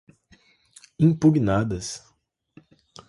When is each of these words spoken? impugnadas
impugnadas 1.03 1.87